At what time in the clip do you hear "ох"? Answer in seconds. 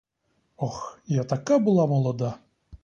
0.57-0.99